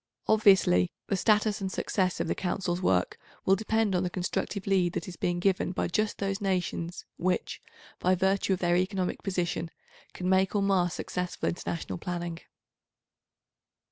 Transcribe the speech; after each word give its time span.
Obviously, 0.27 0.91
the 1.09 1.15
status 1.15 1.61
and 1.61 1.71
success 1.71 2.19
of 2.19 2.27
the 2.27 2.33
Council's 2.33 2.81
work 2.81 3.19
will 3.45 3.55
depend 3.55 3.93
on 3.93 4.01
the 4.01 4.09
constructive 4.09 4.65
lead 4.65 4.93
that 4.93 5.07
is 5.07 5.15
being 5.15 5.39
given 5.39 5.73
by 5.73 5.87
just 5.87 6.17
those 6.17 6.41
nations 6.41 7.05
which, 7.17 7.61
by 7.99 8.15
virtue 8.15 8.53
of 8.53 8.57
their 8.61 8.75
economic 8.77 9.21
position, 9.21 9.69
can 10.15 10.27
make 10.27 10.55
or 10.55 10.63
mar 10.63 10.89
successful 10.89 11.47
international 11.49 11.99
planning. 11.99 12.39